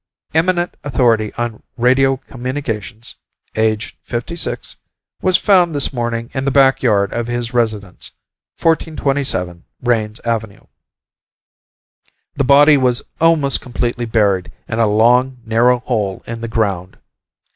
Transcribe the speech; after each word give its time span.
eminent 0.33 0.75
authority 0.83 1.31
on 1.35 1.61
Radio 1.77 2.17
Communications, 2.17 3.17
aged 3.55 3.95
56, 4.01 4.77
was 5.21 5.37
found 5.37 5.75
this 5.75 5.93
morning 5.93 6.31
in 6.33 6.43
the 6.43 6.49
back 6.49 6.81
yard 6.81 7.13
of 7.13 7.27
his 7.27 7.53
residence, 7.53 8.09
1427 8.59 9.63
Raines 9.83 10.19
Avenue. 10.25 10.61
The 12.35 12.43
body 12.43 12.77
was 12.77 13.03
almost 13.19 13.61
completely 13.61 14.05
buried 14.07 14.51
in 14.67 14.79
a 14.79 14.87
long 14.87 15.37
narrow 15.45 15.81
hole 15.81 16.23
in 16.25 16.41
the 16.41 16.47
ground. 16.47 16.97